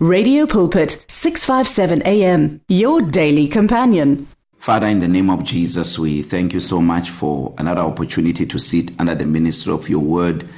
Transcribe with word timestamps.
Radio 0.00 0.46
Pulpit 0.46 1.04
657 1.08 2.02
AM, 2.02 2.60
your 2.68 3.02
daily 3.02 3.48
companion. 3.48 4.28
Father, 4.60 4.86
in 4.86 5.00
the 5.00 5.08
name 5.08 5.28
of 5.28 5.42
Jesus, 5.42 5.98
we 5.98 6.22
thank 6.22 6.52
you 6.52 6.60
so 6.60 6.80
much 6.80 7.10
for 7.10 7.52
another 7.58 7.80
opportunity 7.80 8.46
to 8.46 8.60
sit 8.60 8.92
under 9.00 9.16
the 9.16 9.26
ministry 9.26 9.72
of 9.72 9.88
your 9.88 9.98
word. 9.98 10.48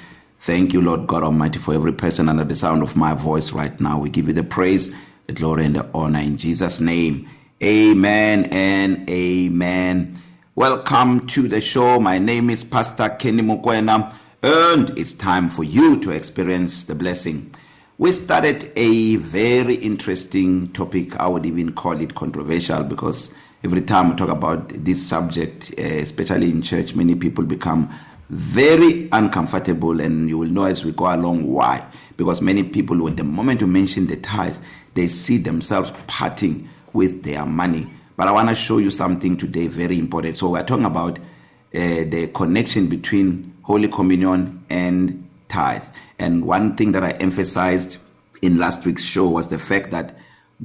Thank 0.41 0.75
you, 0.75 0.83
Lord 0.83 1.07
God 1.07 1.23
Almighty, 1.23 1.59
for 1.59 1.73
every 1.73 1.95
person 1.95 2.29
under 2.29 2.45
the 2.45 2.55
sound 2.55 2.83
of 2.83 2.97
my 2.97 3.15
voice 3.15 3.51
right 3.53 3.81
now. 3.81 3.99
We 4.01 4.11
give 4.11 4.27
you 4.29 4.35
the 4.35 4.43
praise, 4.43 4.93
the 5.27 5.33
glory, 5.33 5.65
and 5.65 5.77
the 5.77 5.89
honor 5.95 6.19
in 6.21 6.37
Jesus' 6.37 6.79
name. 6.79 7.27
Amen 7.63 8.45
and 8.53 9.09
amen. 9.09 10.21
Welcome 10.55 11.27
to 11.29 11.49
the 11.49 11.63
show. 11.63 11.99
My 11.99 12.19
name 12.19 12.51
is 12.51 12.63
Pastor 12.63 13.09
Kenny 13.19 13.43
Mukwena, 13.43 14.15
and 14.43 14.99
it's 14.99 15.15
time 15.15 15.49
for 15.49 15.65
you 15.65 15.99
to 16.03 16.11
experience 16.11 16.85
the 16.85 16.95
blessing. 16.95 17.55
we 18.01 18.11
started 18.13 18.73
a 18.77 19.17
very 19.17 19.75
interesting 19.75 20.69
topic. 20.73 21.15
I 21.21 21.29
would 21.29 21.45
even 21.45 21.75
call 21.75 22.01
it 22.01 22.15
controversial 22.15 22.83
because 22.83 23.35
every 23.63 23.83
time 23.83 24.09
we 24.09 24.15
talk 24.17 24.31
about 24.31 24.71
this 24.71 25.07
subject, 25.07 25.75
uh, 25.79 25.83
especially 25.83 26.49
in 26.49 26.63
church, 26.63 26.95
many 26.95 27.15
people 27.15 27.45
become 27.45 27.95
very 28.31 29.07
uncomfortable, 29.13 30.01
and 30.01 30.31
you 30.31 30.39
will 30.39 30.49
know 30.49 30.65
as 30.65 30.83
we 30.83 30.93
go 30.93 31.15
along 31.15 31.53
why. 31.53 31.85
Because 32.17 32.41
many 32.41 32.63
people, 32.63 32.99
with 33.03 33.19
the 33.19 33.25
moment 33.25 33.61
you 33.61 33.67
mention 33.67 34.07
the 34.07 34.17
tithe, 34.17 34.57
they 34.95 35.07
see 35.07 35.37
themselves 35.37 35.93
parting 36.07 36.71
with 36.95 37.23
their 37.23 37.45
money. 37.45 37.87
But 38.17 38.29
I 38.29 38.33
want 38.33 38.49
to 38.49 38.55
show 38.55 38.79
you 38.79 38.91
something 38.91 39.37
today 39.37 39.67
very 39.67 39.99
important. 39.99 40.39
So, 40.39 40.49
we're 40.49 40.63
talking 40.63 40.87
about 40.87 41.19
uh, 41.19 42.09
the 42.09 42.31
connection 42.33 42.89
between 42.89 43.55
Holy 43.63 43.89
Communion 43.89 44.65
and 44.71 45.30
tithe. 45.51 45.85
And 46.19 46.45
one 46.47 46.77
thing 46.77 46.93
that 46.93 47.05
I 47.05 47.11
emphasized 47.13 47.99
in 48.41 48.57
last 48.57 48.85
week's 48.87 49.05
show 49.05 49.29
was 49.29 49.49
the 49.49 49.59
fact 49.59 49.91
that 49.91 50.17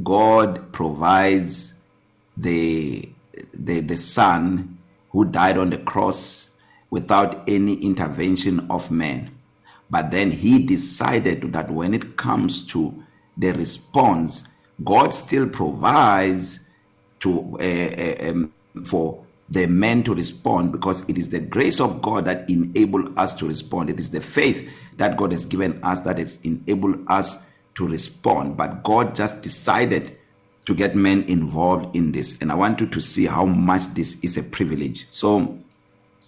God 0.04 0.72
provides 0.72 1.74
the 2.38 3.10
the 3.54 3.80
the 3.80 3.96
son 3.98 4.78
who 5.12 5.24
died 5.26 5.58
on 5.58 5.70
the 5.70 5.78
cross 5.80 6.52
without 6.90 7.44
any 7.50 7.76
intervention 7.76 8.68
of 8.70 8.92
man. 8.92 9.32
But 9.90 10.12
then 10.12 10.32
he 10.32 10.66
decided 10.66 11.52
that 11.54 11.70
when 11.72 11.94
it 11.94 12.18
comes 12.18 12.66
to 12.68 12.94
the 13.38 13.52
response, 13.52 14.44
God 14.84 15.14
still 15.14 15.48
provides 15.48 16.60
to 17.20 17.58
uh, 17.60 17.64
uh, 18.28 18.30
um, 18.30 18.54
for 18.86 19.25
the 19.50 19.68
men 19.68 20.04
to 20.04 20.14
respond 20.16 20.72
because 20.72 21.08
it 21.08 21.18
is 21.18 21.30
the 21.30 21.40
grace 21.40 21.80
of 21.80 22.02
God 22.02 22.26
that 22.26 22.50
enable 22.50 23.18
us 23.20 23.34
to 23.36 23.48
respond 23.48 23.90
it 23.92 24.00
is 24.00 24.10
the 24.10 24.22
faith 24.22 24.68
that 24.98 25.18
God 25.18 25.32
has 25.32 25.46
given 25.46 25.80
us 25.84 26.02
that 26.02 26.18
has 26.18 26.40
enabled 26.44 27.04
us 27.08 27.44
to 27.76 27.88
respond 27.88 28.58
but 28.58 28.84
God 28.84 29.16
just 29.16 29.44
decided 29.44 30.18
to 30.66 30.74
get 30.74 30.96
men 30.96 31.22
involved 31.24 31.96
in 31.96 32.12
this 32.12 32.42
and 32.42 32.52
I 32.52 32.56
want 32.56 32.82
you 32.82 32.88
to 32.88 33.00
see 33.02 33.28
how 33.28 33.46
much 33.46 33.84
this 33.94 34.20
is 34.22 34.36
a 34.36 34.42
privilege 34.44 35.06
so 35.12 35.60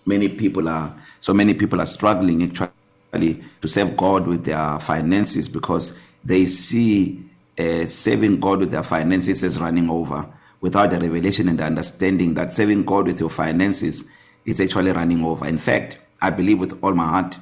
many 0.05 0.29
people 0.29 0.69
are 0.69 0.95
so 1.19 1.33
many 1.33 1.55
people 1.55 1.81
are 1.81 1.87
struggling 1.87 2.43
actually 2.43 3.41
to 3.63 3.67
serve 3.67 3.97
God 3.97 4.27
with 4.27 4.45
their 4.45 4.79
finances 4.79 5.49
because 5.49 5.97
they 6.23 6.45
see 6.45 7.23
uh, 7.57 7.85
saving 7.85 8.39
God 8.39 8.59
with 8.59 8.69
their 8.69 8.83
finances 8.83 9.43
as 9.43 9.59
running 9.59 9.89
over 9.89 10.31
without 10.61 10.89
the 10.91 10.99
revelation 10.99 11.47
and 11.49 11.59
the 11.59 11.63
understanding 11.63 12.33
that 12.33 12.53
serving 12.53 12.83
God 12.85 13.05
with 13.07 13.19
your 13.19 13.29
finances 13.29 14.05
is 14.45 14.59
actually 14.61 14.91
running 14.91 15.23
over. 15.23 15.47
In 15.47 15.57
fact, 15.57 15.97
I 16.21 16.29
believe 16.29 16.59
with 16.59 16.77
all 16.83 16.93
my 16.93 17.07
heart 17.07 17.37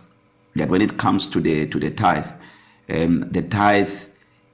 that 0.56 0.70
when 0.70 0.82
it 0.82 0.98
comes 0.98 1.28
to 1.30 1.40
the 1.40 1.66
to 1.68 1.80
the 1.80 1.92
tithe, 1.92 2.28
um, 2.90 3.22
the 3.32 3.42
tithe 3.42 3.94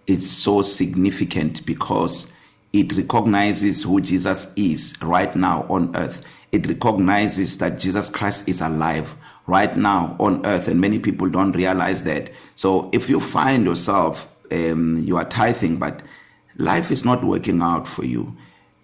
is 0.08 0.30
so 0.30 0.62
significant 0.62 1.66
because 1.66 2.28
it 2.74 2.94
recognizes 2.94 3.84
who 3.84 4.00
Jesus 4.02 4.52
is 4.56 4.96
right 5.02 5.36
now 5.36 5.66
on 5.70 5.96
earth. 5.96 6.24
It 6.52 6.68
recognizes 6.68 7.58
that 7.60 7.80
Jesus 7.80 8.10
Christ 8.10 8.48
is 8.48 8.62
alive 8.62 9.16
right 9.48 9.76
now 9.76 10.16
on 10.20 10.46
earth, 10.46 10.68
and 10.68 10.80
many 10.80 11.00
people 11.00 11.30
don't 11.30 11.54
realize 11.56 12.04
that. 12.04 12.32
So 12.56 12.90
if 12.94 13.10
you 13.10 13.20
find 13.20 13.66
yourself 13.66 14.28
um, 14.52 14.98
you 15.02 15.16
are 15.16 15.24
tithing, 15.26 15.78
but 15.78 16.02
life 16.58 16.92
is 16.92 17.06
not 17.06 17.24
working 17.24 17.62
out 17.62 17.88
for 17.88 18.04
you 18.04 18.36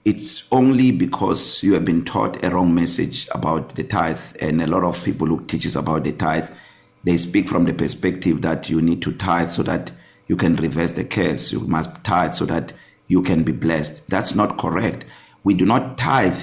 it's 0.07 0.47
only 0.53 0.91
because 0.91 1.62
you 1.62 1.73
have 1.73 1.84
been 1.84 2.06
taught 2.06 2.41
a 2.41 2.50
wrong 2.50 2.73
message 2.73 3.28
about 3.34 3.75
the 3.75 3.84
tithe 3.84 4.22
and 4.40 4.62
a 4.62 4.68
lot 4.68 4.85
of 4.85 5.03
people 5.03 5.28
who 5.28 5.44
teaches 5.47 5.75
about 5.75 6.06
the 6.06 6.13
tithe 6.13 6.50
they 7.03 7.18
speak 7.18 7.50
from 7.50 7.66
the 7.66 7.73
perspective 7.73 8.41
that 8.41 8.69
you 8.69 8.81
need 8.81 9.01
to 9.01 9.12
tithe 9.12 9.51
so 9.51 9.62
that 9.63 9.91
you 10.28 10.38
can 10.38 10.56
reverse 10.56 10.94
the 10.94 11.03
curse 11.03 11.51
you 11.51 11.59
must 11.67 11.90
tithe 12.06 12.34
so 12.34 12.46
that 12.46 12.72
you 13.07 13.22
can 13.22 13.44
be 13.44 13.51
blessed 13.51 14.09
that's 14.09 14.34
not 14.34 14.57
correct 14.57 15.03
we 15.44 15.53
do 15.53 15.66
not 15.66 15.97
tithe 15.97 16.41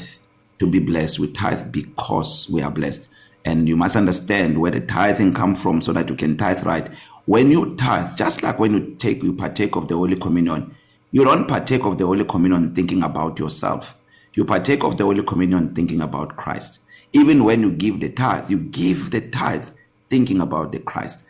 to 0.58 0.66
be 0.66 0.78
blessed 0.78 1.18
we 1.18 1.32
tithe 1.32 1.72
because 1.72 2.46
we 2.50 2.60
are 2.60 2.70
blessed 2.70 3.08
and 3.46 3.66
you 3.66 3.78
must 3.78 3.96
understand 3.96 4.60
where 4.60 4.70
the 4.72 4.80
tithing 4.80 5.32
come 5.32 5.54
from 5.54 5.80
so 5.80 5.90
that 5.90 6.10
you 6.10 6.14
can 6.16 6.36
tithe 6.36 6.62
right 6.66 6.88
when 7.24 7.50
you 7.50 7.74
tithe 7.76 8.14
just 8.14 8.42
like 8.42 8.58
when 8.58 8.74
you 8.74 8.94
take 8.96 9.22
you 9.22 9.32
partake 9.32 9.74
of 9.74 9.88
the 9.88 9.96
holy 9.96 10.16
communion 10.16 10.74
You 11.14 11.22
don't 11.22 11.46
partake 11.46 11.84
of 11.86 11.96
the 11.96 12.04
Holy 12.04 12.24
Communion 12.24 12.74
thinking 12.74 13.04
about 13.04 13.38
yourself. 13.38 13.96
You 14.34 14.44
partake 14.44 14.82
of 14.82 14.96
the 14.96 15.04
Holy 15.04 15.22
Communion 15.22 15.72
thinking 15.72 16.00
about 16.00 16.34
Christ. 16.36 16.80
Even 17.12 17.44
when 17.44 17.60
you 17.62 17.70
give 17.70 18.00
the 18.00 18.08
tithe, 18.08 18.50
you 18.50 18.58
give 18.58 19.12
the 19.12 19.20
tithe 19.20 19.64
thinking 20.08 20.40
about 20.40 20.72
the 20.72 20.80
Christ 20.80 21.22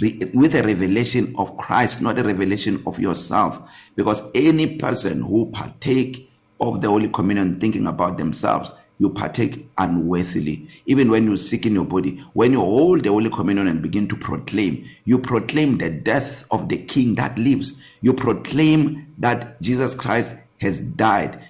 re, 0.00 0.16
with 0.32 0.54
a 0.54 0.62
revelation 0.62 1.34
of 1.36 1.56
Christ, 1.56 2.00
not 2.00 2.20
a 2.20 2.22
revelation 2.22 2.84
of 2.86 3.00
yourself. 3.00 3.68
Because 3.96 4.22
any 4.32 4.76
person 4.78 5.22
who 5.22 5.50
partake 5.50 6.30
of 6.60 6.80
the 6.80 6.86
Holy 6.86 7.08
Communion 7.08 7.58
thinking 7.58 7.88
about 7.88 8.18
themselves 8.18 8.72
you 9.02 9.10
partake 9.10 9.68
unworthily. 9.78 10.68
Even 10.86 11.10
when 11.10 11.24
you 11.24 11.36
sick 11.36 11.66
in 11.66 11.74
your 11.74 11.84
body, 11.84 12.18
when 12.34 12.52
you 12.52 12.60
hold 12.60 13.02
the 13.02 13.08
Holy 13.08 13.28
Communion 13.30 13.66
and 13.66 13.82
begin 13.82 14.06
to 14.08 14.16
proclaim, 14.16 14.88
you 15.06 15.18
proclaim 15.18 15.78
the 15.78 15.90
death 15.90 16.46
of 16.52 16.68
the 16.68 16.78
King 16.78 17.16
that 17.16 17.36
lives. 17.36 17.74
You 18.00 18.12
proclaim 18.14 19.12
that 19.18 19.60
Jesus 19.60 19.96
Christ 19.96 20.36
has 20.60 20.80
died 20.80 21.44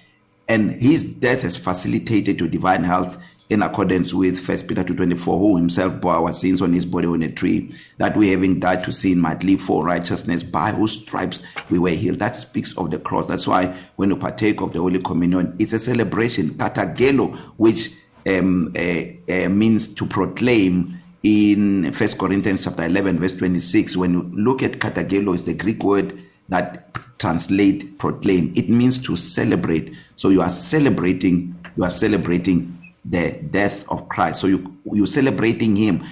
and 0.47 0.71
his 0.71 1.03
death 1.03 1.41
has 1.43 1.55
facilitated 1.55 2.39
your 2.39 2.49
divine 2.49 2.83
health 2.83 3.19
in 3.49 3.61
accordance 3.61 4.13
with 4.13 4.39
1 4.47 4.67
Peter 4.67 4.83
2:24 4.83 5.37
who 5.37 5.57
himself 5.57 5.99
bore 5.99 6.13
our 6.15 6.33
sins 6.33 6.61
on 6.61 6.71
his 6.73 6.85
body 6.85 7.07
on 7.07 7.21
a 7.23 7.29
tree 7.31 7.69
that 7.97 8.15
we 8.15 8.29
having 8.29 8.59
died 8.59 8.83
to 8.83 8.91
sin 8.91 9.19
might 9.19 9.43
live 9.43 9.61
for 9.61 9.83
righteousness 9.83 10.43
by 10.43 10.71
whose 10.71 10.93
stripes 10.93 11.41
we 11.69 11.77
were 11.79 11.89
healed 11.89 12.19
that 12.19 12.35
speaks 12.35 12.73
of 12.73 12.89
the 12.91 12.97
cross 12.99 13.27
that's 13.27 13.47
why 13.47 13.73
when 13.97 14.09
you 14.09 14.15
partake 14.15 14.61
of 14.61 14.71
the 14.73 14.79
holy 14.79 14.99
communion 14.99 15.53
it's 15.59 15.73
a 15.73 15.79
celebration 15.79 16.51
katagelo 16.55 17.35
which 17.57 17.89
um 18.29 18.71
uh, 18.77 19.03
uh, 19.29 19.49
means 19.49 19.87
to 19.89 20.05
proclaim 20.05 20.97
in 21.23 21.83
1 21.85 21.93
Corinthians 22.19 22.63
chapter 22.63 22.83
11 22.85 23.19
verse 23.19 23.31
26 23.33 23.97
when 23.97 24.13
you 24.13 24.21
look 24.33 24.63
at 24.63 24.73
katagelo 24.79 25.35
is 25.35 25.43
the 25.43 25.53
Greek 25.53 25.83
word 25.83 26.17
that 26.49 26.93
translate 27.19 27.97
proclaim 27.97 28.53
it 28.55 28.69
means 28.69 28.97
to 28.97 29.17
celebrate 29.17 29.93
so 30.15 30.29
you 30.29 30.41
are 30.41 30.49
celebrating 30.51 31.53
you 31.75 31.83
are 31.83 31.89
celebrating 31.89 32.69
the 33.05 33.31
death 33.51 33.85
of 33.89 34.07
Christ. 34.09 34.39
So 34.39 34.47
you 34.47 34.77
you're 34.85 35.07
celebrating 35.07 35.75
him. 35.75 36.03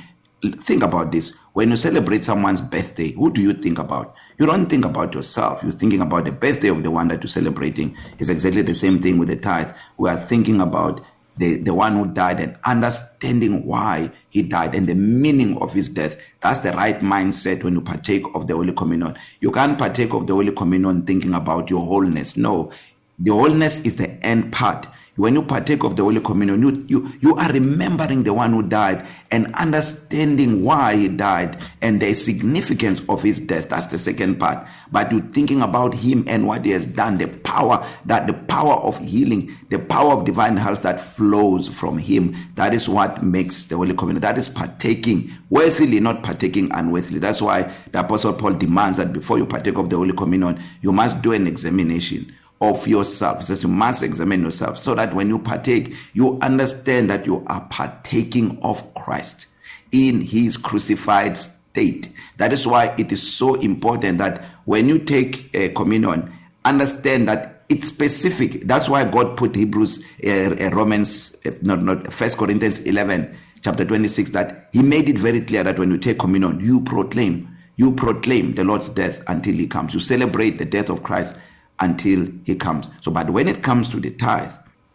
Think 0.59 0.81
about 0.81 1.12
this. 1.12 1.35
When 1.53 1.69
you 1.69 1.75
celebrate 1.78 2.24
someone's 2.24 2.62
birthday, 2.62 3.12
who 3.12 3.31
do 3.31 3.41
you 3.44 3.53
think 3.53 3.78
about? 3.78 4.16
You 4.40 4.47
don't 4.47 4.68
think 4.68 4.85
about 4.85 5.13
yourself. 5.13 5.62
You're 5.62 5.72
thinking 5.72 6.02
about 6.02 6.25
the 6.25 6.31
birthday 6.31 6.69
of 6.69 6.81
the 6.81 6.90
one 6.90 7.09
that 7.09 7.22
you're 7.22 7.28
celebrating. 7.28 7.96
It's 8.18 8.29
exactly 8.29 8.63
the 8.63 8.74
same 8.74 9.00
thing 9.00 9.19
with 9.19 9.29
the 9.29 9.35
tithe. 9.35 9.72
We 9.97 10.09
are 10.09 10.18
thinking 10.18 10.59
about 10.59 11.02
the 11.38 11.57
the 11.57 11.74
one 11.74 11.96
who 11.96 12.07
died 12.07 12.40
and 12.41 12.57
understanding 12.66 13.66
why 13.66 14.12
he 14.29 14.41
died 14.41 14.75
and 14.75 14.88
the 14.90 14.96
meaning 14.96 15.58
of 15.59 15.72
his 15.72 15.88
death 15.88 16.18
that's 16.41 16.59
the 16.59 16.72
right 16.73 17.00
mindset 17.00 17.63
when 17.63 17.73
you 17.73 17.79
partake 17.79 18.22
of 18.35 18.47
the 18.47 18.53
holy 18.53 18.73
communion 18.73 19.18
you 19.40 19.50
can't 19.50 19.79
partake 19.79 20.13
of 20.13 20.28
the 20.28 20.34
holy 20.34 20.52
communion 20.52 21.02
thinking 21.06 21.34
about 21.34 21.69
your 21.69 21.79
wholeness 21.85 22.35
no 22.35 22.70
the 23.17 23.32
wholeness 23.32 23.79
is 23.84 23.96
the 23.96 24.09
end 24.26 24.52
part 24.52 24.85
when 25.17 25.34
you 25.35 25.41
partake 25.43 25.84
of 25.84 25.96
the 25.97 26.03
holy 26.03 26.22
communion 26.22 26.61
you, 26.61 26.72
you 26.87 27.09
you 27.19 27.35
are 27.35 27.52
remembering 27.52 28.23
the 28.23 28.34
one 28.34 28.52
who 28.53 28.63
died 28.63 29.05
and 29.29 29.53
understanding 29.55 30.63
why 30.63 30.96
he 30.96 31.09
died 31.09 31.58
and 31.81 31.99
the 31.99 32.13
significance 32.13 33.02
of 33.09 33.22
his 33.22 33.40
death 33.41 33.67
that's 33.69 33.87
the 33.87 33.97
second 33.97 34.40
part 34.40 34.66
but 34.91 35.11
you 35.11 35.19
thinking 35.19 35.61
about 35.61 35.93
him 35.93 36.23
and 36.28 36.47
what 36.47 36.63
he 36.63 36.72
has 36.72 36.87
done 36.87 37.17
the 37.17 37.28
power 37.28 37.85
that 38.05 38.25
the 38.25 38.34
power 38.34 38.75
of 38.75 38.97
healing 38.99 39.53
the 39.69 39.78
power 39.79 40.13
of 40.13 40.23
divine 40.23 40.55
health 40.55 40.81
that 40.81 40.99
flows 40.99 41.67
from 41.67 41.97
him 41.97 42.34
that 42.55 42.73
is 42.73 42.87
what 42.87 43.22
makes 43.22 43.64
the 43.66 43.75
holy 43.75 43.93
communion 43.93 44.22
that 44.22 44.37
is 44.37 44.47
partaking 44.47 45.29
worthily 45.49 45.99
not 45.99 46.23
partaking 46.23 46.72
unworthily 46.73 47.19
that's 47.19 47.41
why 47.41 47.64
the 47.91 47.99
apostle 47.99 48.31
Paul 48.31 48.53
demands 48.53 48.97
that 48.97 49.11
before 49.11 49.37
you 49.37 49.46
partake 49.46 49.78
of 49.78 49.90
the 49.90 49.97
holy 49.97 50.14
communion 50.14 50.57
you 50.81 50.93
must 50.93 51.22
do 51.22 51.34
an 51.34 51.47
examination 51.47 52.34
of 52.61 52.87
yourself. 52.87 53.41
It 53.41 53.46
says 53.46 53.63
you 53.63 53.69
must 53.69 54.03
examine 54.03 54.43
yourself 54.43 54.79
so 54.79 54.93
that 54.96 55.13
when 55.13 55.28
you 55.28 55.40
partake, 55.40 55.96
you 56.13 56.37
understand 56.41 57.09
that 57.09 57.25
you 57.25 57.43
are 57.47 57.66
partaking 57.69 58.59
of 58.61 58.93
Christ 58.93 59.47
in 59.91 60.22
his 60.22 60.58
crucified 60.58 61.37
state. 61.37 62.09
That 62.37 62.53
is 62.53 62.66
why 62.67 62.93
it 62.97 63.11
is 63.11 63.34
so 63.35 63.55
important 63.55 64.19
that 64.19 64.43
when 64.66 64.87
you 64.87 64.99
take 64.99 65.55
uh, 65.58 65.69
communion, 65.73 66.31
understand 66.63 67.28
that 67.28 67.63
it's 67.67 67.87
specific. 67.87 68.67
That's 68.67 68.87
why 68.90 69.05
God 69.05 69.37
put 69.37 69.55
Hebrews, 69.55 70.03
uh, 70.25 70.29
uh, 70.29 70.69
Romans, 70.73 71.35
uh, 71.46 71.52
not 71.61 71.81
not 71.81 72.14
First 72.14 72.37
Corinthians 72.37 72.79
11, 72.81 73.35
chapter 73.64 73.85
26, 73.85 74.31
that 74.31 74.67
He 74.73 74.81
made 74.84 75.07
it 75.07 75.17
very 75.17 75.40
clear 75.40 75.64
that 75.64 75.79
when 75.79 75.90
you 75.90 75.97
take 75.97 76.19
communion, 76.19 76.59
you 76.59 76.81
proclaim, 76.81 77.47
you 77.78 77.93
proclaim 77.93 78.53
the 78.55 78.66
Lord's 78.66 78.90
death 78.90 79.22
until 79.28 79.55
He 79.55 79.67
comes. 79.67 79.93
You 79.93 80.02
celebrate 80.02 80.59
the 80.59 80.66
death 80.66 80.90
of 80.90 81.02
Christ 81.03 81.35
until 81.81 82.28
he 82.45 82.55
comes. 82.55 82.89
So, 83.01 83.11
but 83.11 83.29
when 83.31 83.47
it 83.47 83.61
comes 83.63 83.89
to 83.89 83.99
the 83.99 84.11
tithe, 84.11 84.51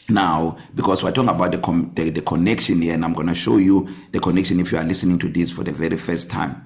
now 0.08 0.56
because 0.76 1.02
we're 1.02 1.10
talking 1.10 1.28
about 1.28 1.50
the, 1.50 1.92
the 2.00 2.10
the 2.10 2.20
connection 2.22 2.80
here 2.80 2.94
and 2.94 3.04
I'm 3.04 3.12
going 3.12 3.26
to 3.26 3.34
show 3.34 3.56
you 3.56 3.88
the 4.12 4.20
connection 4.20 4.60
if 4.60 4.70
you 4.70 4.78
are 4.78 4.84
listening 4.84 5.18
to 5.18 5.28
this 5.28 5.50
for 5.50 5.64
the 5.64 5.72
very 5.72 5.96
first 5.96 6.30
time 6.30 6.62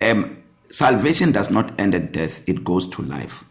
um 0.00 0.36
salvation 0.68 1.30
does 1.30 1.48
not 1.48 1.78
end 1.78 1.94
at 1.94 2.10
death 2.10 2.42
it 2.48 2.64
goes 2.64 2.88
to 2.88 3.02
life 3.02 3.44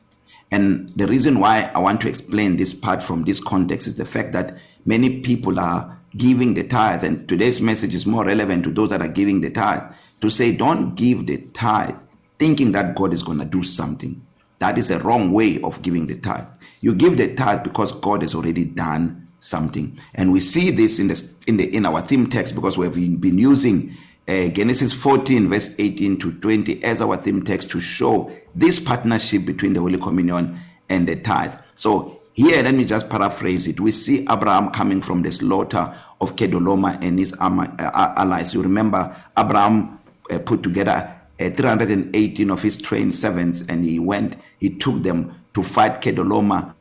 and 0.51 0.91
the 0.97 1.07
reason 1.07 1.39
why 1.39 1.71
I 1.73 1.79
want 1.79 2.01
to 2.01 2.09
explain 2.09 2.57
this 2.57 2.73
part 2.73 3.01
from 3.01 3.23
this 3.23 3.39
context 3.39 3.87
is 3.87 3.95
the 3.95 4.03
fact 4.05 4.33
that 4.33 4.57
many 4.85 5.21
people 5.21 5.61
are 5.61 5.97
giving 6.17 6.53
the 6.53 6.67
tithe 6.67 7.05
and 7.05 7.25
today's 7.29 7.61
message 7.61 7.95
is 7.95 8.05
more 8.05 8.25
relevant 8.25 8.65
to 8.65 8.69
those 8.69 8.89
that 8.89 9.01
are 9.01 9.07
giving 9.07 9.39
the 9.39 9.49
tithe 9.51 9.83
to 10.19 10.29
say 10.29 10.51
don't 10.51 10.95
give 10.95 11.25
the 11.27 11.37
tithe 11.53 11.95
thinking 12.37 12.73
that 12.73 12.95
God 12.95 13.13
is 13.13 13.23
going 13.23 13.39
to 13.39 13.45
do 13.45 13.63
something 13.63 14.21
That 14.61 14.77
is 14.77 14.91
a 14.91 14.99
wrong 14.99 15.31
way 15.31 15.59
of 15.61 15.81
giving 15.81 16.05
the 16.05 16.17
tithe. 16.19 16.45
You 16.81 16.93
give 16.93 17.17
the 17.17 17.33
tithe 17.33 17.63
because 17.63 17.91
God 17.93 18.21
has 18.21 18.35
already 18.35 18.63
done 18.63 19.27
something. 19.39 19.99
And 20.13 20.31
we 20.31 20.39
see 20.39 20.69
this 20.69 20.99
in 20.99 21.07
the 21.07 21.19
in 21.47 21.57
the 21.57 21.65
in 21.75 21.83
our 21.83 21.99
theme 22.01 22.27
text 22.29 22.53
because 22.53 22.77
we 22.77 22.85
have 22.85 22.93
been 22.93 23.39
using 23.39 23.97
uh, 24.29 24.49
Genesis 24.49 24.93
14 24.93 25.49
verse 25.49 25.73
18 25.79 26.19
to 26.19 26.31
20 26.33 26.83
as 26.83 27.01
our 27.01 27.17
theme 27.17 27.43
text 27.43 27.71
to 27.71 27.79
show 27.79 28.31
this 28.53 28.79
partnership 28.79 29.45
between 29.47 29.73
the 29.73 29.79
Holy 29.79 29.97
Communion 29.97 30.59
and 30.89 31.07
the 31.07 31.15
tithe. 31.15 31.55
So 31.75 32.19
here 32.33 32.61
let 32.61 32.75
me 32.75 32.85
just 32.85 33.09
paraphrase 33.09 33.65
it. 33.65 33.79
We 33.79 33.89
see 33.91 34.27
Abraham 34.29 34.69
coming 34.69 35.01
from 35.01 35.23
the 35.23 35.31
slaughter 35.31 35.89
of 36.21 36.35
Kedoloma 36.35 37.03
and 37.03 37.17
his 37.17 37.33
uh, 37.33 38.13
allies. 38.15 38.53
You 38.53 38.61
remember 38.61 39.09
Abraham 39.35 39.99
uh, 40.29 40.37
put 40.37 40.61
together 40.61 41.17
uh, 41.41 41.45
eh, 41.45 41.49
318 41.49 42.51
of 42.51 42.61
his 42.61 42.77
trained 42.77 43.13
servants 43.15 43.63
and 43.67 43.83
he 43.83 43.99
went 43.99 44.35
he 44.59 44.69
took 44.69 45.01
them 45.03 45.33
to 45.53 45.63
fight 45.63 46.01
Kedoloma 46.01 46.73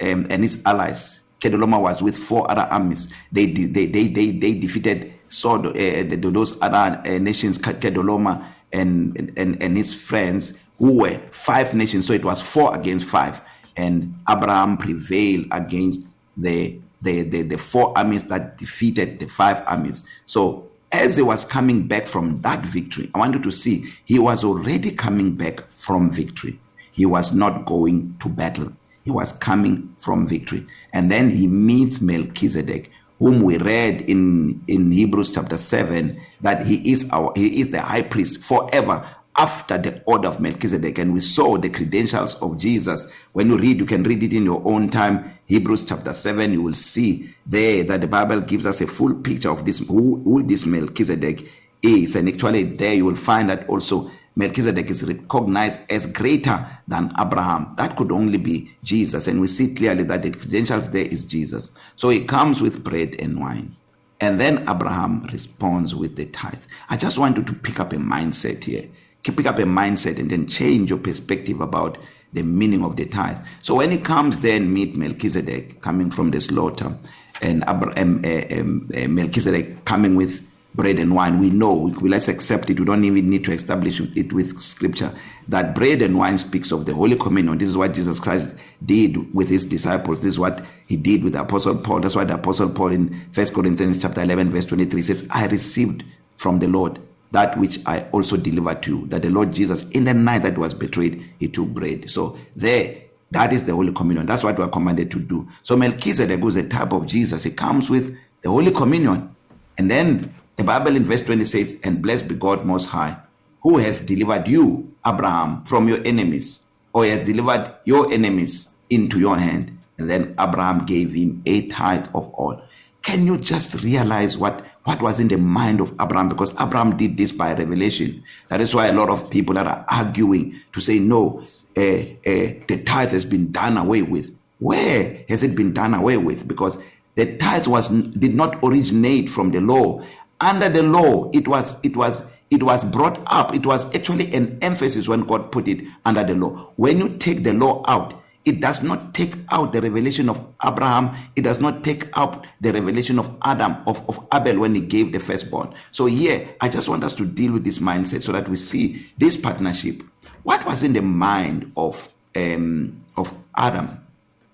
um, 0.00 0.26
and 0.30 0.42
his 0.42 0.62
allies 0.64 1.20
Kedoloma 1.40 1.80
was 1.80 2.02
with 2.02 2.16
four 2.16 2.50
other 2.50 2.66
armies 2.70 3.12
they 3.32 3.46
they 3.46 3.86
they 3.86 4.08
they, 4.08 4.30
they 4.32 4.54
defeated 4.54 5.12
Sod 5.28 5.66
uh, 5.66 5.70
eh, 5.70 6.00
eh, 6.00 6.02
the, 6.04 6.16
those 6.16 6.56
other 6.62 6.98
uh, 7.04 7.18
nations 7.18 7.58
Kedoloma 7.58 8.52
and 8.72 9.32
and 9.36 9.60
and 9.62 9.76
his 9.76 9.92
friends 9.94 10.54
who 10.78 11.00
were 11.00 11.20
five 11.30 11.74
nations 11.74 12.06
so 12.06 12.12
it 12.12 12.24
was 12.24 12.40
four 12.40 12.74
against 12.76 13.04
five 13.06 13.40
and 13.76 14.14
Abraham 14.28 14.76
prevailed 14.76 15.46
against 15.50 16.08
the 16.36 16.78
the 17.02 17.22
the, 17.22 17.42
the 17.42 17.58
four 17.58 17.96
armies 17.96 18.24
that 18.24 18.56
defeated 18.58 19.20
the 19.20 19.26
five 19.26 19.62
armies 19.66 20.04
so 20.24 20.66
as 20.96 21.16
he 21.16 21.22
was 21.22 21.44
coming 21.44 21.86
back 21.86 22.06
from 22.06 22.40
that 22.40 22.60
victory, 22.60 23.10
I 23.14 23.18
want 23.18 23.34
you 23.34 23.42
to 23.42 23.52
see 23.52 23.90
he 24.04 24.18
was 24.18 24.42
already 24.44 24.90
coming 24.92 25.34
back 25.34 25.64
from 25.68 26.10
victory. 26.10 26.58
He 26.92 27.04
was 27.06 27.32
not 27.32 27.66
going 27.66 28.16
to 28.20 28.28
battle. 28.28 28.72
He 29.04 29.10
was 29.10 29.32
coming 29.34 29.92
from 29.96 30.26
victory. 30.26 30.66
And 30.92 31.10
then 31.10 31.30
he 31.30 31.46
meets 31.46 32.00
Melchizedek, 32.00 32.90
whom 33.18 33.42
we 33.42 33.58
read 33.58 34.02
in 34.02 34.62
in 34.66 34.90
Hebrews 34.90 35.32
chapter 35.32 35.58
7 35.58 36.20
that 36.40 36.66
he 36.66 36.90
is 36.92 37.08
our 37.10 37.32
he 37.36 37.60
is 37.60 37.68
the 37.70 37.80
high 37.82 38.02
priest 38.02 38.40
forever 38.42 39.06
after 39.38 39.76
the 39.76 40.02
order 40.06 40.28
of 40.28 40.40
Melchizedek 40.40 40.98
and 40.98 41.12
we 41.12 41.20
saw 41.20 41.58
the 41.58 41.68
credentials 41.68 42.36
of 42.36 42.56
Jesus 42.58 43.12
when 43.32 43.48
you 43.48 43.58
read 43.58 43.78
you 43.78 43.84
can 43.84 44.02
read 44.02 44.22
it 44.22 44.32
in 44.32 44.44
your 44.44 44.62
own 44.64 44.88
time 44.88 45.32
Hebrews 45.44 45.84
chapter 45.84 46.12
7 46.14 46.52
you 46.52 46.62
will 46.62 46.74
see 46.74 47.30
there 47.44 47.84
that 47.84 48.00
the 48.00 48.06
Bible 48.08 48.40
gives 48.40 48.64
us 48.64 48.80
a 48.80 48.86
full 48.86 49.14
picture 49.14 49.50
of 49.50 49.64
this 49.64 49.78
who, 49.80 50.22
who 50.22 50.42
this 50.42 50.64
Melchizedek 50.64 51.46
is 51.82 52.16
and 52.16 52.28
actually 52.28 52.64
there 52.64 52.94
you 52.94 53.04
will 53.04 53.16
find 53.16 53.50
that 53.50 53.68
also 53.68 54.10
Melchizedek 54.36 54.88
is 54.90 55.02
recognized 55.04 55.80
as 55.92 56.06
greater 56.06 56.66
than 56.88 57.12
Abraham 57.20 57.74
that 57.76 57.94
could 57.96 58.12
only 58.12 58.38
be 58.38 58.72
Jesus 58.82 59.26
and 59.26 59.40
we 59.40 59.48
see 59.48 59.74
clearly 59.74 60.04
that 60.04 60.22
the 60.22 60.30
credentials 60.30 60.90
there 60.90 61.06
is 61.06 61.24
Jesus 61.24 61.70
so 61.96 62.08
he 62.08 62.24
comes 62.24 62.62
with 62.62 62.82
bread 62.82 63.16
and 63.18 63.38
wine 63.38 63.72
and 64.18 64.40
then 64.40 64.58
Abraham 64.66 65.24
responds 65.24 65.94
with 65.94 66.16
the 66.16 66.24
tithe 66.24 66.64
i 66.88 66.96
just 66.96 67.18
wanted 67.18 67.46
to 67.46 67.52
pick 67.52 67.78
up 67.78 67.92
a 67.92 67.96
mindset 67.96 68.64
here 68.64 68.88
to 69.26 69.32
pick 69.32 69.46
up 69.46 69.58
a 69.58 69.62
mindset 69.62 70.18
and 70.18 70.30
then 70.30 70.46
change 70.46 70.88
your 70.88 70.98
perspective 71.00 71.60
about 71.60 71.98
the 72.32 72.42
meaning 72.42 72.82
of 72.84 72.96
the 72.96 73.04
tithe. 73.04 73.36
So 73.60 73.74
when 73.74 73.92
it 73.92 74.04
comes 74.04 74.38
then 74.38 74.72
meet 74.72 74.96
Melchizedek 74.96 75.80
coming 75.80 76.10
from 76.10 76.30
the 76.30 76.40
slaughter 76.40 76.96
and 77.42 77.64
Abraham, 77.68 78.22
um, 78.22 78.22
uh, 78.24 78.58
um, 78.60 78.90
uh, 78.96 79.08
Melchizedek 79.08 79.84
coming 79.84 80.14
with 80.14 80.48
bread 80.76 80.98
and 80.98 81.14
wine 81.14 81.38
we 81.38 81.48
know 81.48 81.72
we 82.02 82.10
let's 82.10 82.28
accept 82.28 82.68
it 82.68 82.78
we 82.78 82.84
don't 82.84 83.02
even 83.02 83.30
need 83.30 83.42
to 83.42 83.50
establish 83.50 83.98
it 83.98 84.30
with 84.34 84.60
scripture 84.60 85.10
that 85.48 85.74
bread 85.74 86.02
and 86.02 86.18
wine 86.18 86.36
speaks 86.36 86.70
of 86.70 86.84
the 86.84 86.92
holy 86.92 87.16
communion 87.16 87.56
this 87.56 87.70
is 87.70 87.78
what 87.78 87.94
Jesus 87.94 88.20
Christ 88.20 88.52
did 88.84 89.32
with 89.34 89.48
his 89.48 89.64
disciples 89.64 90.18
this 90.18 90.34
is 90.34 90.38
what 90.38 90.62
he 90.86 90.94
did 90.98 91.24
with 91.24 91.32
the 91.32 91.40
apostle 91.40 91.78
Paul 91.78 92.00
that's 92.00 92.14
why 92.14 92.24
the 92.24 92.34
apostle 92.34 92.68
Paul 92.68 92.88
in 92.92 93.08
1 93.34 93.46
Corinthians 93.54 94.02
chapter 94.02 94.20
11 94.20 94.50
verse 94.50 94.66
23 94.66 95.02
says 95.02 95.26
I 95.32 95.46
received 95.46 96.04
from 96.36 96.58
the 96.58 96.68
Lord 96.68 96.98
that 97.32 97.56
which 97.58 97.80
I 97.86 98.02
also 98.12 98.36
delivered 98.36 98.82
to 98.84 98.98
you 99.00 99.06
that 99.08 99.22
the 99.22 99.30
Lord 99.30 99.52
Jesus 99.52 99.88
in 99.90 100.04
the 100.04 100.14
night 100.14 100.42
that 100.42 100.56
was 100.58 100.74
betrayed 100.74 101.24
he 101.38 101.48
took 101.48 101.68
bread 101.68 102.10
so 102.10 102.38
there 102.54 102.98
that 103.32 103.52
is 103.52 103.64
the 103.64 103.74
holy 103.74 103.92
communion 103.92 104.26
that's 104.26 104.44
what 104.44 104.56
we 104.56 104.64
are 104.64 104.68
commanded 104.70 105.10
to 105.12 105.18
do 105.18 105.48
so 105.62 105.76
Melchizedek 105.76 106.40
who's 106.40 106.56
a 106.56 106.66
type 106.66 106.92
of 106.92 107.06
Jesus 107.06 107.42
he 107.44 107.50
comes 107.50 107.90
with 107.90 108.16
the 108.42 108.48
holy 108.50 108.70
communion 108.70 109.34
and 109.78 109.90
then 109.90 110.32
the 110.56 110.64
Bible 110.64 110.96
in 110.96 111.04
verse 111.04 111.22
20 111.22 111.44
says 111.44 111.78
and 111.84 112.00
blessed 112.00 112.28
be 112.28 112.34
God 112.34 112.64
most 112.64 112.86
high 112.86 113.16
who 113.62 113.78
has 113.78 113.98
delivered 113.98 114.46
you 114.46 114.92
Abraham 115.06 115.64
from 115.64 115.88
your 115.88 115.98
enemies 116.04 116.62
or 116.92 117.04
he 117.04 117.10
has 117.10 117.20
delivered 117.26 117.74
your 117.84 118.12
enemies 118.12 118.70
into 118.90 119.18
your 119.18 119.36
hand 119.36 119.76
and 119.98 120.08
then 120.08 120.34
Abraham 120.38 120.86
gave 120.86 121.12
him 121.14 121.42
a 121.46 121.66
tithe 121.68 122.06
of 122.14 122.32
all 122.34 122.62
can 123.02 123.24
you 123.26 123.36
just 123.38 123.82
realize 123.82 124.36
what 124.38 124.64
what 124.86 125.02
was 125.02 125.18
in 125.20 125.26
the 125.28 125.36
mind 125.36 125.80
of 125.80 125.92
Abraham 126.00 126.28
because 126.28 126.52
Abraham 126.60 126.96
did 126.96 127.16
this 127.16 127.32
by 127.32 127.52
revelation. 127.54 128.22
That 128.48 128.60
is 128.60 128.72
why 128.72 128.86
a 128.86 128.92
lot 128.92 129.10
of 129.10 129.28
people 129.28 129.54
that 129.56 129.66
are 129.66 129.84
arguing 129.90 130.60
to 130.72 130.80
say 130.80 131.00
no, 131.00 131.40
uh, 131.76 131.80
uh, 131.80 132.04
the 132.24 132.82
tithe 132.86 133.10
has 133.10 133.24
been 133.24 133.50
done 133.50 133.76
away 133.78 134.02
with. 134.02 134.32
Where 134.60 135.22
has 135.28 135.42
it 135.42 135.56
been 135.56 135.74
done 135.74 135.92
away 135.92 136.16
with? 136.18 136.46
Because 136.46 136.78
the 137.16 137.36
tithe 137.36 137.66
was 137.66 137.88
did 137.88 138.34
not 138.34 138.58
originate 138.62 139.28
from 139.28 139.50
the 139.50 139.60
law. 139.60 140.02
Under 140.40 140.68
the 140.68 140.84
law, 140.84 141.30
it 141.34 141.48
was 141.48 141.76
it 141.82 141.96
was 141.96 142.24
it 142.52 142.62
was 142.62 142.84
brought 142.84 143.18
up. 143.26 143.54
It 143.56 143.66
was 143.66 143.92
actually 143.92 144.32
an 144.34 144.56
emphasis 144.62 145.08
when 145.08 145.22
God 145.22 145.50
put 145.50 145.66
it 145.66 145.82
under 146.04 146.22
the 146.22 146.36
law. 146.36 146.70
When 146.76 146.98
you 146.98 147.16
take 147.18 147.42
the 147.42 147.52
law 147.54 147.82
out, 147.88 148.14
It 148.46 148.60
does 148.60 148.80
not 148.80 149.12
take 149.12 149.34
out 149.50 149.72
the 149.72 149.80
revelation 149.82 150.28
of 150.28 150.38
Abraham. 150.64 151.10
It 151.34 151.42
does 151.42 151.60
not 151.60 151.82
take 151.82 152.08
out 152.16 152.46
the 152.60 152.72
revelation 152.72 153.18
of 153.18 153.36
Adam, 153.42 153.76
of, 153.88 154.08
of 154.08 154.24
Abel 154.32 154.60
when 154.60 154.72
he 154.76 154.80
gave 154.80 155.10
the 155.10 155.18
firstborn. 155.18 155.74
So, 155.90 156.06
here, 156.06 156.48
I 156.60 156.68
just 156.68 156.88
want 156.88 157.02
us 157.02 157.12
to 157.14 157.26
deal 157.26 157.52
with 157.52 157.64
this 157.64 157.80
mindset 157.80 158.22
so 158.22 158.30
that 158.30 158.48
we 158.48 158.56
see 158.56 159.04
this 159.18 159.36
partnership. 159.36 160.00
What 160.44 160.64
was 160.64 160.84
in 160.84 160.92
the 160.92 161.02
mind 161.02 161.72
of, 161.76 162.08
um, 162.36 163.02
of 163.16 163.34
Adam, 163.56 163.88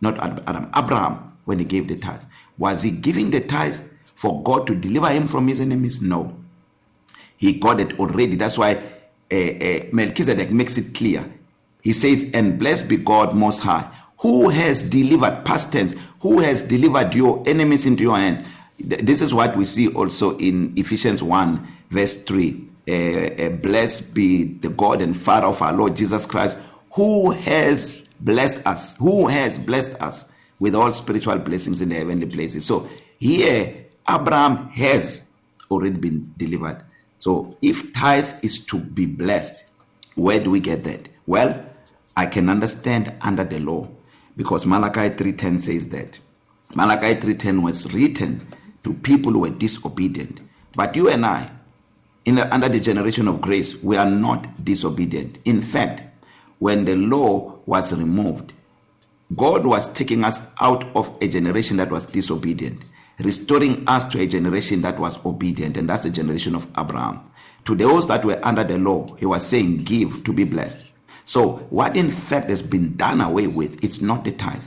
not 0.00 0.18
Adam, 0.49 0.70
Abraham, 0.75 1.34
when 1.44 1.58
he 1.58 1.64
gave 1.66 1.87
the 1.87 1.96
tithe? 1.99 2.22
Was 2.56 2.82
he 2.82 2.90
giving 2.90 3.30
the 3.30 3.40
tithe 3.40 3.78
for 4.14 4.42
God 4.42 4.66
to 4.68 4.75
deliver 4.75 5.08
him 5.11 5.26
from 5.26 5.49
his 5.49 5.61
enemies? 5.61 6.00
No. 6.00 6.34
He 7.37 7.52
got 7.54 7.78
it 7.78 8.00
already. 8.00 8.37
That's 8.37 8.56
why 8.56 8.75
uh, 9.30 9.34
uh, 9.37 9.80
Melchizedek 9.92 10.50
makes 10.50 10.78
it 10.78 10.94
clear 10.94 11.30
He 11.82 11.92
says, 11.92 12.26
And 12.32 12.58
blessed 12.58 12.88
be 12.88 12.96
God 12.96 13.34
Most 13.34 13.60
High, 13.60 13.88
who 14.18 14.48
has 14.48 14.82
delivered, 14.88 15.44
past 15.44 15.72
tense, 15.72 15.94
who 16.20 16.38
has 16.40 16.62
delivered 16.62 17.14
your 17.14 17.42
enemies 17.46 17.86
into 17.86 18.04
your 18.04 18.16
hands. 18.16 18.46
This 18.78 19.20
is 19.20 19.34
what 19.34 19.56
we 19.56 19.64
see 19.64 19.88
also 19.92 20.36
in 20.38 20.72
Ephesians 20.76 21.22
1, 21.22 21.66
verse 21.90 22.16
3. 22.22 22.68
Uh, 22.88 22.92
uh, 22.92 23.48
blessed 23.50 24.12
be 24.14 24.44
the 24.44 24.68
God 24.70 25.02
and 25.02 25.16
Father 25.16 25.46
of 25.46 25.60
our 25.62 25.72
Lord 25.72 25.94
Jesus 25.94 26.24
Christ, 26.26 26.56
who 26.94 27.30
has 27.32 28.08
blessed 28.20 28.60
us, 28.66 28.96
who 28.96 29.26
has 29.28 29.58
blessed 29.58 29.94
us 30.02 30.28
with 30.60 30.74
all 30.74 30.92
spiritual 30.92 31.38
blessings 31.38 31.80
in 31.80 31.88
the 31.90 31.96
heavenly 31.96 32.26
places. 32.26 32.64
So 32.64 32.88
here, 33.18 33.86
Abraham 34.08 34.68
has 34.70 35.22
already 35.70 35.96
been 35.98 36.32
delivered. 36.36 36.82
So 37.18 37.56
if 37.62 37.92
tithe 37.92 38.44
is 38.44 38.60
to 38.66 38.78
be 38.78 39.06
blessed, 39.06 39.64
where 40.14 40.40
do 40.42 40.50
we 40.50 40.58
get 40.60 40.82
that? 40.84 41.08
Well, 41.26 41.64
I 42.16 42.26
can 42.26 42.49
understand 42.50 43.12
under 43.23 43.45
the 43.45 43.59
law 43.59 43.88
because 44.37 44.66
Malachi 44.66 45.11
3:10 45.14 45.59
says 45.59 45.88
that. 45.88 46.19
Malachi 46.75 47.14
3:10 47.35 47.62
was 47.62 47.92
written 47.95 48.47
to 48.85 48.92
people 48.92 49.33
who 49.33 49.40
were 49.40 49.50
disobedient. 49.50 50.40
But 50.75 50.95
you 50.95 51.09
and 51.09 51.25
I 51.25 51.50
in 52.26 52.35
the, 52.37 52.52
under 52.54 52.69
the 52.69 52.81
generation 52.81 53.28
of 53.28 53.40
grace 53.40 53.83
we 53.83 53.97
are 53.97 54.09
not 54.11 54.62
disobedient. 54.62 55.38
In 55.47 55.62
fact, 55.62 56.02
when 56.59 56.85
the 56.85 56.97
law 56.97 57.59
was 57.64 57.95
removed, 57.95 58.52
God 59.35 59.66
was 59.66 59.90
taking 59.95 60.23
us 60.25 60.42
out 60.61 60.85
of 60.95 61.16
a 61.23 61.28
generation 61.28 61.78
that 61.78 61.90
was 61.90 62.04
disobedient, 62.04 62.83
restoring 63.21 63.85
us 63.88 64.04
to 64.07 64.21
a 64.21 64.26
generation 64.26 64.83
that 64.83 64.99
was 64.99 65.19
obedient, 65.25 65.78
and 65.78 65.88
that's 65.88 66.02
the 66.02 66.11
generation 66.11 66.54
of 66.54 66.66
Abraham. 66.78 67.21
To 67.64 67.75
those 67.75 68.07
that 68.09 68.23
were 68.25 68.38
under 68.42 68.64
the 68.64 68.76
law, 68.76 69.07
he 69.14 69.25
was 69.25 69.47
saying, 69.47 69.85
Give 69.85 70.23
to 70.25 70.33
be 70.35 70.45
blessed. 70.45 70.85
So, 71.24 71.58
what 71.70 71.96
in 71.96 72.10
fact 72.10 72.50
has 72.50 72.62
been 72.62 72.96
done 72.96 73.20
away 73.20 73.46
with, 73.46 73.82
it's 73.84 74.00
not 74.00 74.24
the 74.24 74.32
tithe. 74.32 74.62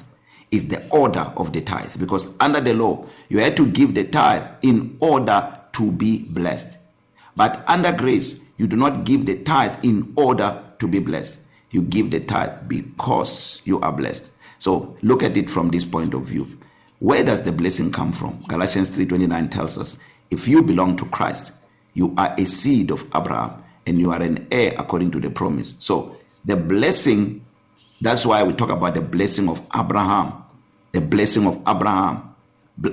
It's 0.52 0.66
the 0.66 0.88
order 0.90 1.32
of 1.38 1.54
the 1.54 1.62
tithe. 1.62 1.98
Because 2.00 2.28
under 2.40 2.62
the 2.62 2.74
law, 2.74 3.06
you 3.30 3.40
had 3.40 3.58
to 3.58 3.68
give 3.68 3.94
the 3.96 4.06
tithe 4.06 4.48
in 4.62 4.98
order 5.00 5.60
to 5.74 5.92
be 5.92 6.20
blessed. 6.30 6.78
But 7.36 7.64
under 7.68 7.92
grace, 7.92 8.40
you 8.58 8.68
do 8.68 8.78
not 8.78 9.04
give 9.04 9.26
the 9.26 9.40
tithe 9.44 9.78
in 9.84 10.14
order 10.16 10.62
to 10.80 10.88
be 10.88 11.00
blessed. 11.00 11.40
You 11.72 11.82
give 11.82 12.12
the 12.12 12.22
tithe 12.22 12.70
because 12.70 13.62
you 13.66 13.82
are 13.82 13.92
blessed. 13.92 14.32
So, 14.60 14.96
look 15.02 15.24
at 15.24 15.36
it 15.36 15.50
from 15.50 15.70
this 15.70 15.84
point 15.84 16.14
of 16.14 16.24
view. 16.24 16.48
Where 17.00 17.24
does 17.26 17.42
the 17.42 17.52
blessing 17.52 17.92
come 17.92 18.14
from? 18.14 18.42
Galatians 18.48 18.90
3:29 18.90 19.50
tells 19.50 19.78
us, 19.78 19.98
if 20.32 20.48
you 20.48 20.64
belong 20.64 20.96
to 20.98 21.06
Christ, 21.06 21.52
you 21.94 22.14
are 22.18 22.34
a 22.38 22.46
seed 22.46 22.92
of 22.92 23.04
Abraham 23.14 23.62
and 23.86 24.00
you 24.00 24.12
are 24.12 24.22
an 24.22 24.48
heir 24.52 24.74
according 24.78 25.12
to 25.12 25.20
the 25.20 25.30
promise. 25.30 25.76
So, 25.80 26.16
The 26.46 26.56
blessing, 26.56 27.44
that's 28.02 28.26
why 28.26 28.44
we 28.44 28.54
talk 28.54 28.70
about 28.70 28.94
the 28.94 29.02
blessing 29.02 29.50
of 29.50 29.66
Abraham. 29.78 30.44
The 30.92 31.02
blessing 31.02 31.48
of 31.48 31.60
Abraham. 31.68 32.36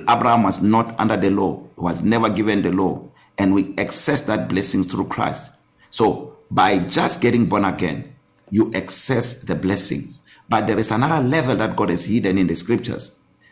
Abraham 0.09 0.43
was 0.43 0.61
not 0.61 0.99
under 0.99 1.15
the 1.15 1.29
law, 1.29 1.63
was 1.77 2.01
never 2.01 2.29
given 2.29 2.63
the 2.63 2.71
law. 2.71 3.07
And 3.37 3.53
we 3.53 3.73
access 3.77 4.21
that 4.21 4.49
blessing 4.49 4.83
through 4.83 5.05
Christ. 5.07 5.51
So 5.91 6.35
by 6.49 6.79
just 6.79 7.21
getting 7.21 7.45
born 7.45 7.65
again, 7.65 8.15
you 8.49 8.71
access 8.73 9.35
the 9.43 9.55
blessing. 9.55 10.13
But 10.49 10.67
there 10.67 10.79
is 10.79 10.91
another 10.91 11.25
level 11.25 11.55
that 11.55 11.75
God 11.75 11.89
has 11.89 12.05
hidden 12.05 12.37
in 12.37 12.47
the 12.47 12.55
scriptures 12.55 13.11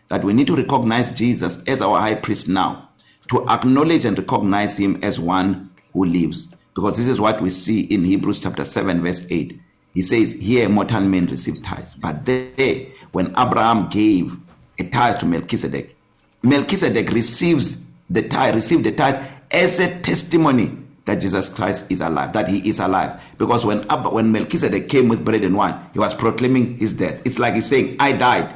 that 0.09 0.23
we 0.23 0.33
need 0.33 0.47
to 0.47 0.55
recognize 0.55 1.11
Jesus 1.11 1.63
as 1.67 1.81
our 1.81 1.97
high 1.97 2.15
priest 2.15 2.49
now, 2.49 2.89
to 3.29 3.47
acknowledge 3.49 4.03
and 4.03 4.17
recognize 4.17 4.77
him 4.77 4.99
as 5.01 5.19
one 5.19 5.69
who 5.93 6.03
lives. 6.05 6.53
Because 6.75 6.97
this 6.97 7.07
is 7.07 7.21
what 7.21 7.41
we 7.41 7.49
see 7.49 7.81
in 7.81 8.03
Hebrews 8.03 8.39
chapter 8.39 8.65
7, 8.65 9.01
verse 9.01 9.25
8. 9.29 9.59
He 9.93 10.01
says, 10.01 10.33
Here 10.33 10.69
mortal 10.69 11.01
men 11.01 11.25
receive 11.25 11.61
tithes. 11.61 11.95
But 11.95 12.25
there, 12.25 12.87
when 13.11 13.27
Abraham 13.37 13.89
gave 13.89 14.37
a 14.79 14.83
tithe 14.83 15.19
to 15.19 15.25
Melchizedek, 15.25 15.95
Melchizedek 16.43 17.09
receives 17.11 17.77
the 18.09 18.27
tithe, 18.27 18.55
received 18.55 18.83
the 18.85 18.91
tithe 18.93 19.23
as 19.51 19.79
a 19.79 19.99
testimony 20.01 20.77
that 21.05 21.15
Jesus 21.15 21.49
Christ 21.49 21.85
is 21.91 22.01
alive, 22.01 22.31
that 22.33 22.47
he 22.47 22.67
is 22.67 22.79
alive. 22.79 23.21
Because 23.37 23.65
when 23.65 23.85
Abba, 23.91 24.09
when 24.09 24.31
Melchizedek 24.31 24.87
came 24.87 25.07
with 25.09 25.25
bread 25.25 25.43
and 25.43 25.55
wine, 25.55 25.79
he 25.93 25.99
was 25.99 26.13
proclaiming 26.13 26.77
his 26.77 26.93
death. 26.93 27.21
It's 27.25 27.39
like 27.39 27.55
he's 27.55 27.67
saying, 27.67 27.97
I 27.99 28.13
died. 28.13 28.55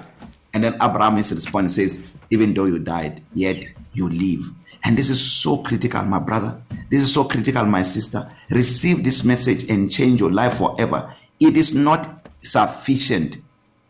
And 0.54 0.64
then 0.64 0.76
Abraham 0.82 1.18
is 1.18 1.34
responding, 1.34 1.70
says, 1.70 2.06
Even 2.30 2.54
though 2.54 2.66
you 2.66 2.80
died, 2.80 3.22
yet 3.34 3.62
you 3.94 4.10
live. 4.10 4.46
And 4.86 4.96
this 4.96 5.10
is 5.10 5.20
so 5.20 5.58
critical, 5.58 6.04
my 6.04 6.20
brother. 6.20 6.62
This 6.92 7.02
is 7.02 7.12
so 7.12 7.24
critical, 7.24 7.66
my 7.66 7.82
sister. 7.82 8.32
Receive 8.52 9.04
this 9.04 9.24
message 9.24 9.70
and 9.70 9.92
change 9.92 10.20
your 10.20 10.32
life 10.32 10.60
forever. 10.60 11.12
it 11.40 11.58
is 11.58 11.74
not 11.74 12.28
sufficient 12.42 13.38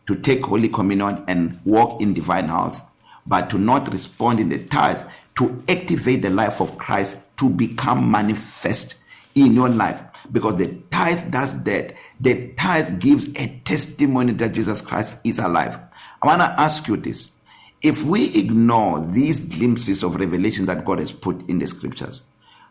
to 0.06 0.16
take 0.16 0.44
holy 0.44 0.68
communion 0.68 1.22
and 1.28 1.58
walk 1.64 2.00
in 2.00 2.14
divine 2.14 2.46
health 2.48 2.82
but 3.26 3.50
to 3.50 3.58
not 3.58 3.90
respond 3.92 4.38
in 4.40 4.48
the 4.48 4.64
tithe 4.66 5.00
to 5.36 5.62
activate 5.68 6.22
the 6.22 6.30
life 6.30 6.60
of 6.60 6.78
Christ 6.78 7.18
to 7.38 7.50
become 7.50 8.10
manifest 8.10 8.96
in 9.34 9.52
your 9.52 9.68
life 9.68 10.02
because 10.32 10.56
the 10.56 10.74
tithe 10.90 11.30
does 11.30 11.62
that 11.64 11.92
the 12.20 12.50
tithe 12.54 12.98
gives 12.98 13.26
a 13.38 13.60
testimony 13.64 14.32
that 14.32 14.52
Jesus 14.54 14.80
Christ 14.80 15.16
is 15.24 15.38
alive 15.38 15.78
i 16.22 16.26
want 16.26 16.40
to 16.40 16.48
ask 16.60 16.88
you 16.88 16.96
this 16.96 17.32
if 17.82 18.02
we 18.04 18.34
ignore 18.36 19.00
these 19.04 19.54
glimpses 19.56 20.02
of 20.02 20.14
revelation 20.16 20.64
that 20.64 20.84
God 20.84 20.98
has 20.98 21.12
put 21.12 21.48
in 21.50 21.58
the 21.58 21.66
scriptures 21.66 22.22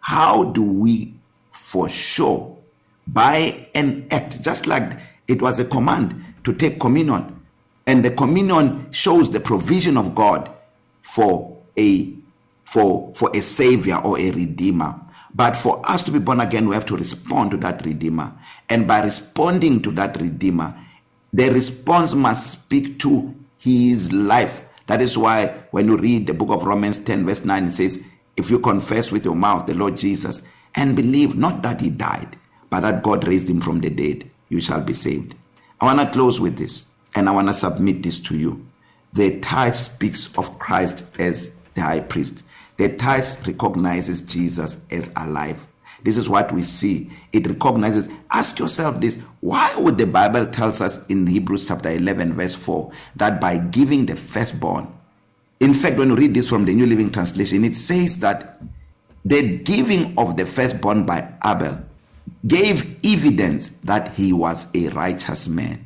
how 0.01 0.45
do 0.45 0.63
we 0.63 1.13
for 1.51 1.87
sure 1.87 2.57
by 3.07 3.67
an 3.75 4.07
act, 4.11 4.41
just 4.41 4.67
like 4.67 4.97
it 5.27 5.41
was 5.41 5.59
a 5.59 5.65
command 5.65 6.23
to 6.43 6.53
take 6.53 6.79
communion. 6.79 7.31
And 7.87 8.03
the 8.03 8.11
communion 8.11 8.91
shows 8.91 9.29
the 9.31 9.39
provision 9.39 9.97
of 9.97 10.15
God 10.15 10.51
for 11.01 11.57
a 11.77 12.13
for 12.63 13.13
for 13.13 13.29
a 13.35 13.41
savior 13.41 13.97
or 13.97 14.17
a 14.19 14.31
redeemer. 14.31 14.99
But 15.35 15.57
for 15.57 15.81
us 15.89 16.01
to 16.03 16.11
be 16.11 16.19
born 16.19 16.39
again, 16.39 16.67
we 16.67 16.75
have 16.75 16.85
to 16.85 16.95
respond 16.97 17.51
to 17.51 17.57
that 17.57 17.85
redeemer. 17.85 18.31
And 18.69 18.87
by 18.87 19.03
responding 19.03 19.81
to 19.81 19.91
that 19.91 20.19
redeemer, 20.19 20.73
the 21.33 21.49
response 21.51 22.13
must 22.13 22.51
speak 22.51 22.99
to 22.99 23.35
his 23.59 24.11
life. 24.13 24.67
That 24.87 25.01
is 25.01 25.17
why 25.17 25.47
when 25.71 25.87
you 25.89 25.97
read 25.97 26.25
the 26.27 26.33
book 26.33 26.49
of 26.49 26.63
Romans 26.63 26.99
10 26.99 27.25
verse 27.25 27.43
9 27.43 27.65
it 27.67 27.71
says, 27.73 28.05
if 28.37 28.49
you 28.49 28.59
confess 28.59 29.11
with 29.11 29.25
your 29.25 29.35
mouth 29.35 29.65
the 29.65 29.73
Lord 29.73 29.97
Jesus 29.97 30.41
and 30.75 30.95
believe 30.95 31.35
not 31.35 31.61
that 31.63 31.81
he 31.81 31.89
died, 31.89 32.37
but 32.69 32.81
that 32.81 33.03
God 33.03 33.27
raised 33.27 33.49
him 33.49 33.61
from 33.61 33.79
the 33.81 33.89
dead, 33.89 34.29
you 34.49 34.61
shall 34.61 34.81
be 34.81 34.93
saved. 34.93 35.35
I 35.81 35.85
want 35.85 35.99
to 35.99 36.11
close 36.17 36.39
with 36.39 36.57
this 36.57 36.85
and 37.15 37.27
I 37.27 37.31
want 37.31 37.47
to 37.47 37.53
submit 37.53 38.03
this 38.03 38.19
to 38.19 38.37
you. 38.37 38.65
The 39.13 39.39
tithe 39.39 39.75
speaks 39.75 40.35
of 40.37 40.57
Christ 40.59 41.05
as 41.19 41.51
the 41.73 41.81
high 41.81 42.01
priest. 42.01 42.43
The 42.77 42.89
tithe 42.95 43.25
recognizes 43.47 44.21
Jesus 44.21 44.85
as 44.91 45.09
alive. 45.15 45.65
This 46.03 46.17
is 46.17 46.29
what 46.29 46.51
we 46.51 46.63
see. 46.63 47.09
It 47.33 47.47
recognizes 47.47 48.09
ask 48.31 48.59
yourself 48.59 48.99
this, 49.01 49.17
why 49.41 49.73
would 49.75 49.97
the 49.97 50.05
Bible 50.05 50.45
tells 50.45 50.81
us 50.81 51.05
in 51.07 51.25
Hebrews 51.25 51.67
chapter 51.67 51.89
11 51.89 52.33
verse 52.33 52.53
4 52.53 52.91
that 53.15 53.39
by 53.41 53.57
giving 53.57 54.05
the 54.05 54.15
firstborn 54.15 54.87
in 55.61 55.73
fact 55.73 55.97
when 55.97 56.09
you 56.09 56.15
read 56.17 56.33
this 56.33 56.49
from 56.49 56.65
the 56.65 56.73
New 56.73 56.85
Living 56.85 57.09
Translation 57.09 57.63
it 57.63 57.75
says 57.75 58.17
that 58.19 58.61
the 59.23 59.57
giving 59.59 60.13
of 60.17 60.35
the 60.35 60.45
firstborn 60.45 61.05
by 61.05 61.31
Abel 61.45 61.79
gave 62.47 62.99
evidence 63.03 63.69
that 63.83 64.13
he 64.13 64.31
was 64.33 64.67
a 64.73 64.89
righteous 64.89 65.47
man. 65.47 65.85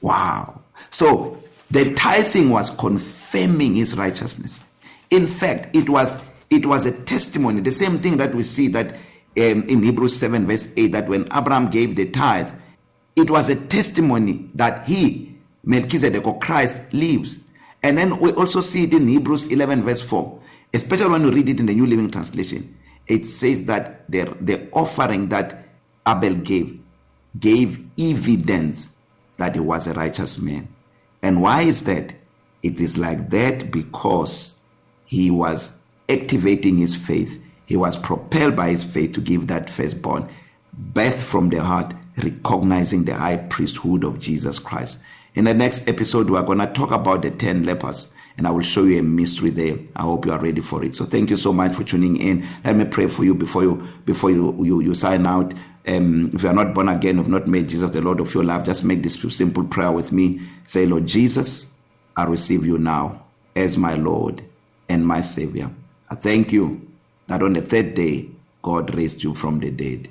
Wow. 0.00 0.60
So 0.90 1.42
the 1.70 1.94
tithing 1.94 2.50
was 2.50 2.70
confirming 2.70 3.74
his 3.76 3.96
righteousness. 3.96 4.60
In 5.10 5.26
fact, 5.26 5.74
it 5.74 5.88
was 5.88 6.22
it 6.50 6.66
was 6.66 6.84
a 6.84 6.92
testimony, 7.02 7.60
the 7.60 7.70
same 7.70 8.00
thing 8.00 8.16
that 8.16 8.34
we 8.34 8.42
see 8.42 8.66
that 8.68 8.94
um, 8.94 8.98
in 9.62 9.84
Hebrews 9.84 10.16
7 10.18 10.48
verse 10.48 10.72
8 10.76 10.90
that 10.90 11.08
when 11.08 11.22
Abraham 11.32 11.70
gave 11.70 11.94
the 11.94 12.10
tithe, 12.10 12.52
it 13.14 13.30
was 13.30 13.48
a 13.48 13.54
testimony 13.66 14.48
that 14.56 14.84
he 14.84 15.36
Melchizedek 15.62 16.26
or 16.26 16.38
Christ 16.40 16.80
lives. 16.92 17.38
And 17.84 17.96
then 17.96 18.18
we 18.18 18.32
also 18.32 18.60
see 18.60 18.84
it 18.84 18.92
in 18.92 19.06
Hebrews 19.06 19.46
11 19.46 19.84
verse 19.84 20.00
4, 20.02 20.40
especially 20.74 21.10
when 21.10 21.22
you 21.22 21.30
read 21.30 21.48
it 21.48 21.60
in 21.60 21.66
the 21.66 21.74
New 21.74 21.86
Living 21.86 22.10
Translation. 22.10 22.76
It 23.06 23.24
says 23.26 23.64
that 23.66 24.10
the 24.10 24.36
the 24.40 24.68
offering 24.72 25.28
that 25.28 25.68
Abel 26.10 26.34
gave 26.36 26.80
gave 27.38 27.86
evidence 27.98 28.96
that 29.36 29.54
he 29.54 29.60
was 29.60 29.86
a 29.86 29.94
righteous 29.94 30.38
man. 30.38 30.66
And 31.22 31.40
why 31.40 31.62
is 31.62 31.82
that? 31.84 32.14
It 32.62 32.78
is 32.80 32.98
like 32.98 33.30
that 33.30 33.70
because 33.70 34.54
he 35.04 35.30
was 35.30 35.72
activating 36.08 36.76
his 36.76 36.94
faith. 36.94 37.40
He 37.66 37.76
was 37.76 37.96
propelled 37.96 38.54
by 38.56 38.68
his 38.70 38.82
faith 38.84 39.12
to 39.12 39.20
give 39.22 39.46
that 39.46 39.70
firstborn 39.70 40.28
birth 40.74 41.22
from 41.22 41.48
the 41.50 41.62
heart, 41.62 41.94
recognizing 42.22 43.04
the 43.04 43.14
high 43.14 43.36
priesthood 43.38 44.02
of 44.04 44.18
Jesus 44.18 44.58
Christ. 44.58 44.98
In 45.36 45.44
the 45.44 45.54
next 45.54 45.88
episode, 45.88 46.28
we 46.28 46.36
are 46.36 46.42
going 46.42 46.58
to 46.58 46.66
talk 46.66 46.90
about 46.90 47.22
the 47.22 47.30
10 47.30 47.62
lepers, 47.62 48.12
and 48.36 48.46
I 48.48 48.50
will 48.50 48.60
show 48.62 48.82
you 48.84 48.98
a 48.98 49.02
mystery 49.02 49.50
there. 49.50 49.78
I 49.96 50.02
hope 50.02 50.26
you 50.26 50.32
are 50.32 50.38
ready 50.40 50.60
for 50.60 50.84
it. 50.84 50.94
So 50.96 51.04
thank 51.06 51.30
you 51.30 51.36
so 51.38 51.52
much 51.54 51.74
for 51.76 51.84
tuning 51.84 52.16
in. 52.18 52.44
Let 52.64 52.74
me 52.76 52.84
pray 52.84 53.06
for 53.08 53.22
you 53.24 53.34
before 53.36 53.62
you 53.62 53.86
before 54.04 54.32
you 54.32 54.54
you, 54.64 54.80
you 54.80 54.94
sign 54.94 55.26
out. 55.26 55.54
um, 55.86 56.30
if 56.32 56.42
you 56.42 56.48
are 56.48 56.54
not 56.54 56.74
born 56.74 56.88
again, 56.88 57.16
have 57.18 57.28
not 57.28 57.46
made 57.46 57.68
Jesus 57.68 57.90
the 57.90 58.02
Lord 58.02 58.20
of 58.20 58.32
your 58.34 58.44
life, 58.44 58.64
just 58.64 58.84
make 58.84 59.02
this 59.02 59.14
simple 59.30 59.64
prayer 59.64 59.90
with 59.90 60.12
me. 60.12 60.40
Say, 60.66 60.86
Lord 60.86 61.06
Jesus, 61.06 61.66
I 62.16 62.24
receive 62.24 62.66
you 62.66 62.78
now 62.78 63.22
as 63.56 63.76
my 63.78 63.94
Lord 63.94 64.44
and 64.88 65.06
my 65.06 65.20
Savior. 65.22 65.70
I 66.10 66.14
thank 66.16 66.52
you 66.52 66.86
that 67.28 67.42
on 67.42 67.54
the 67.54 67.62
third 67.62 67.94
day, 67.94 68.28
God 68.62 68.94
raised 68.94 69.22
you 69.22 69.34
from 69.34 69.60
the 69.60 69.70
dead. 69.70 70.08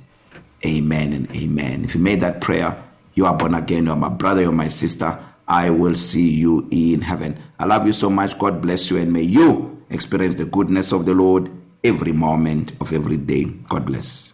Amen 0.65 1.13
and 1.13 1.31
amen. 1.35 1.85
If 1.85 1.95
you 1.95 2.01
made 2.01 2.21
that 2.21 2.41
prayer, 2.41 2.81
you 3.13 3.25
are 3.25 3.37
born 3.37 3.53
again. 3.53 3.85
You 3.85 3.91
are 3.91 3.97
my 3.97 4.09
brother, 4.09 4.41
you 4.41 4.49
are 4.49 4.53
my 4.53 4.67
sister. 4.69 5.17
I 5.47 5.69
will 5.69 5.95
see 5.95 6.29
you 6.29 6.67
in 6.71 7.01
heaven. 7.01 7.37
I 7.59 7.65
love 7.65 7.85
you 7.85 7.93
so 7.93 8.09
much. 8.09 8.37
God 8.39 8.61
bless 8.61 8.89
you, 8.89 8.97
and 8.97 9.11
may 9.13 9.23
you 9.23 9.81
experience 9.89 10.35
the 10.35 10.45
goodness 10.45 10.91
of 10.91 11.05
the 11.05 11.13
Lord 11.13 11.49
every 11.83 12.11
moment 12.11 12.71
of 12.81 12.91
every 12.93 13.17
day. 13.17 13.45
God 13.45 13.85
bless. 13.85 14.33